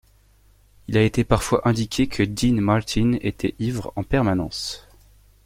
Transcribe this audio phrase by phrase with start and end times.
[0.87, 4.87] Il a été parfois indiqué que Dean Martin était ivre en permanence.